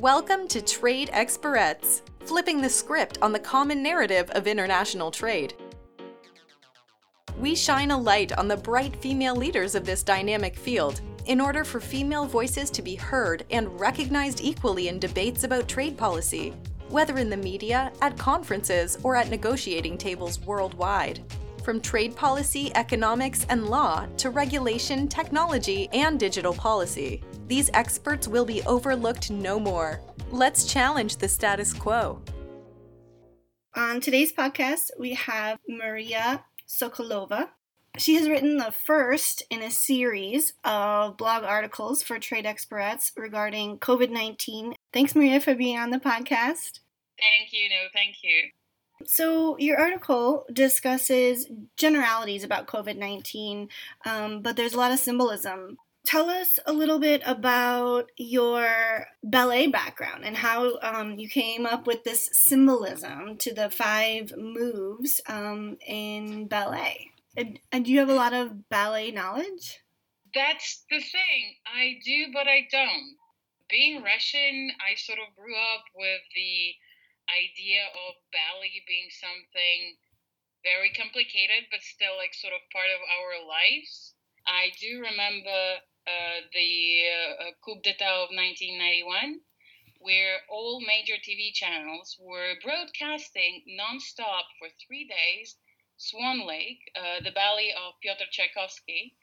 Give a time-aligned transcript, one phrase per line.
[0.00, 5.52] Welcome to Trade Experts, flipping the script on the common narrative of international trade.
[7.38, 11.62] We shine a light on the bright female leaders of this dynamic field in order
[11.62, 16.54] for female voices to be heard and recognized equally in debates about trade policy,
[16.88, 21.20] whether in the media, at conferences, or at negotiating tables worldwide.
[21.62, 28.44] From trade policy, economics, and law to regulation, technology, and digital policy, these experts will
[28.44, 30.00] be overlooked no more.
[30.30, 32.22] Let's challenge the status quo.
[33.74, 37.48] On today's podcast, we have Maria Sokolova.
[37.98, 43.78] She has written the first in a series of blog articles for trade experts regarding
[43.78, 44.74] COVID 19.
[44.92, 46.80] Thanks, Maria, for being on the podcast.
[47.18, 47.68] Thank you.
[47.68, 48.50] No, thank you.
[49.04, 51.46] So, your article discusses
[51.76, 53.68] generalities about COVID 19,
[54.06, 55.76] um, but there's a lot of symbolism.
[56.04, 61.86] Tell us a little bit about your ballet background and how um, you came up
[61.86, 67.12] with this symbolism to the five moves um, in ballet.
[67.36, 69.80] And, and do you have a lot of ballet knowledge?
[70.34, 71.56] That's the thing.
[71.64, 73.16] I do, but I don't.
[73.70, 76.74] Being Russian, I sort of grew up with the
[77.30, 79.96] idea of ballet being something
[80.66, 84.14] very complicated, but still like sort of part of our lives.
[84.46, 85.80] I do remember
[86.52, 87.04] the
[87.40, 89.40] uh, coup d'etat of 1991,
[90.00, 95.56] where all major TV channels were broadcasting nonstop for three days
[95.96, 99.14] Swan Lake, uh, the ballet of Pyotr Tchaikovsky.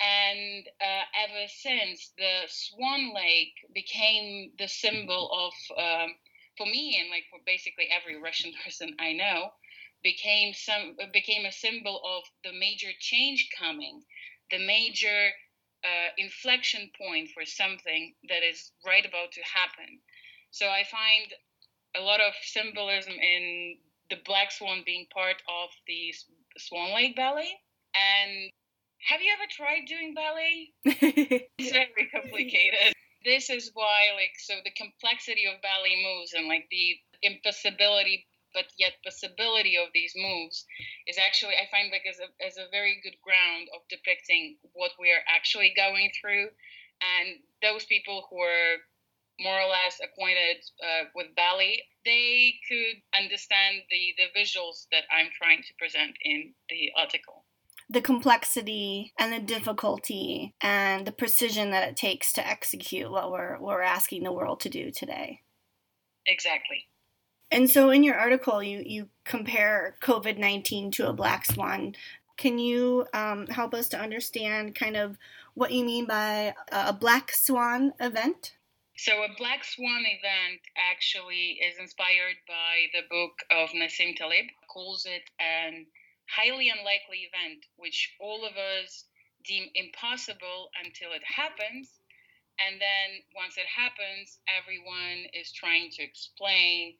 [0.00, 6.16] And uh, ever since, the Swan Lake became the symbol of, um,
[6.56, 9.52] for me and like for basically every Russian person I know,
[10.02, 14.02] became some became a symbol of the major change coming,
[14.50, 15.30] the major
[15.84, 20.00] uh, inflection point for something that is right about to happen.
[20.50, 21.32] So I find
[21.96, 23.76] a lot of symbolism in
[24.10, 26.14] the Black Swan being part of the
[26.58, 27.50] Swan Lake Ballet.
[27.94, 28.50] And
[29.08, 30.70] have you ever tried doing ballet?
[31.58, 32.92] it's very complicated.
[33.24, 38.66] This is why, like, so the complexity of ballet moves and like the impossibility but
[38.78, 40.66] yet possibility of these moves
[41.06, 44.92] is actually I find like as a, as a very good ground of depicting what
[44.98, 46.48] we are actually going through.
[47.00, 48.76] And those people who are
[49.40, 55.28] more or less acquainted uh, with ballet they could understand the the visuals that I'm
[55.36, 57.44] trying to present in the article.
[57.88, 63.58] The complexity and the difficulty and the precision that it takes to execute what we're,
[63.58, 65.40] what we're asking the world to do today.
[66.24, 66.86] Exactly
[67.50, 71.94] and so in your article, you, you compare COVID 19 to a black swan.
[72.36, 75.18] Can you um, help us to understand kind of
[75.54, 78.54] what you mean by a black swan event?
[78.96, 85.06] So, a black swan event actually is inspired by the book of Nassim Taleb, calls
[85.06, 85.86] it an
[86.28, 89.04] highly unlikely event, which all of us
[89.44, 92.00] deem impossible until it happens.
[92.60, 96.94] And then once it happens, everyone is trying to explain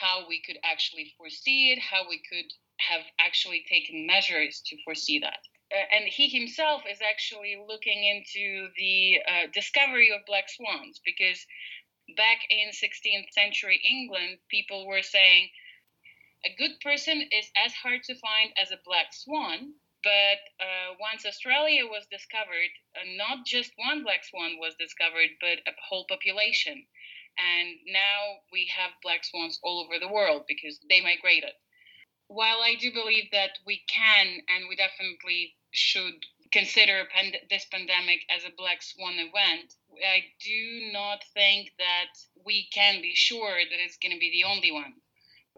[0.00, 5.20] how we could actually foresee it, how we could have actually taken measures to foresee
[5.20, 5.38] that.
[5.72, 11.46] Uh, and he himself is actually looking into the uh, discovery of black swans because
[12.16, 15.48] back in 16th century England, people were saying
[16.44, 19.72] a good person is as hard to find as a black swan.
[20.02, 25.64] But uh, once Australia was discovered, uh, not just one black swan was discovered, but
[25.66, 26.84] a whole population.
[27.38, 31.52] And now we have black swans all over the world because they migrated.
[32.28, 38.20] While I do believe that we can and we definitely should consider pand- this pandemic
[38.30, 42.14] as a black swan event, I do not think that
[42.46, 44.94] we can be sure that it's going to be the only one.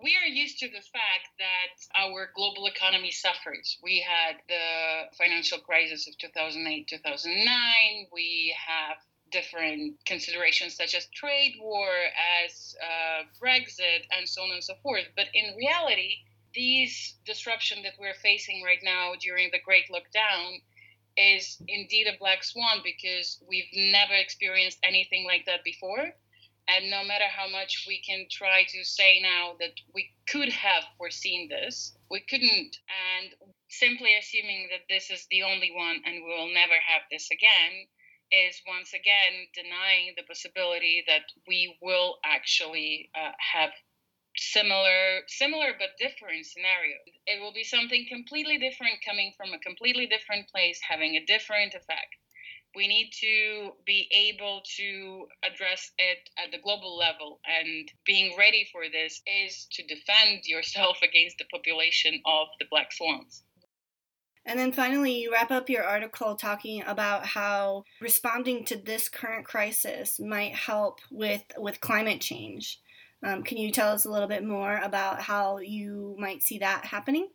[0.02, 3.78] We are used to the fact that our global economy suffers.
[3.82, 8.08] We had the financial crisis of 2008 2009.
[8.12, 8.98] We have
[9.30, 11.88] different considerations such as trade war,
[12.44, 15.04] as uh, Brexit, and so on and so forth.
[15.16, 16.16] But in reality,
[16.54, 20.60] these disruption that we're facing right now during the Great Lockdown
[21.16, 26.12] is indeed a black swan because we've never experienced anything like that before.
[26.68, 30.82] And no matter how much we can try to say now that we could have
[30.98, 32.76] foreseen this, we couldn't.
[32.90, 33.32] And
[33.68, 37.86] simply assuming that this is the only one and we will never have this again
[38.32, 43.70] is once again denying the possibility that we will actually uh, have
[44.36, 50.06] similar similar but different scenarios it will be something completely different coming from a completely
[50.06, 52.16] different place having a different effect
[52.76, 57.40] we need to be able to address it at the global level.
[57.46, 62.92] And being ready for this is to defend yourself against the population of the black
[62.92, 63.42] swans.
[64.46, 69.44] And then finally, you wrap up your article talking about how responding to this current
[69.44, 72.80] crisis might help with, with climate change.
[73.22, 76.84] Um, can you tell us a little bit more about how you might see that
[76.86, 77.28] happening?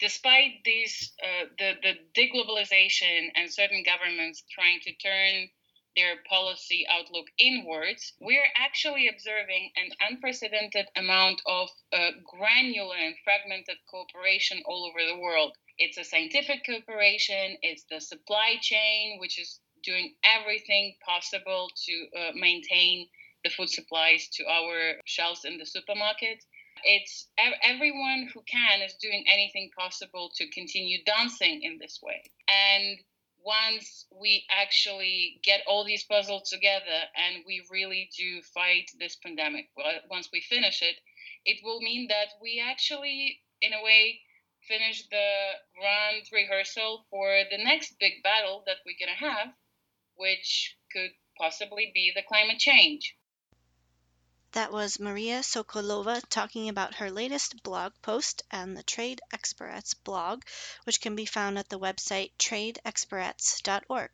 [0.00, 5.48] despite these uh, the the deglobalization and certain governments trying to turn
[5.96, 13.76] their policy outlook inwards, we're actually observing an unprecedented amount of uh, granular and fragmented
[13.90, 15.56] cooperation all over the world.
[15.78, 22.32] It's a scientific cooperation, it's the supply chain, which is doing everything possible to uh,
[22.34, 23.06] maintain
[23.44, 26.44] the food supplies to our shelves in the supermarket
[26.84, 27.28] it's
[27.64, 32.22] everyone who can is doing anything possible to continue dancing in this way.
[32.48, 32.98] And
[33.44, 39.68] once we actually get all these puzzles together and we really do fight this pandemic,
[40.10, 40.96] once we finish it,
[41.44, 44.20] it will mean that we actually, in a way,
[44.68, 49.48] finish the grand rehearsal for the next big battle that we're going to have,
[50.14, 53.16] which could possibly be the climate change.
[54.52, 60.42] That was Maria Sokolova talking about her latest blog post and the Trade Experts blog,
[60.84, 64.10] which can be found at the website tradeexperts.org.